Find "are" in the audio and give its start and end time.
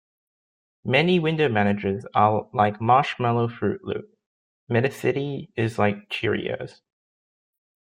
2.15-2.49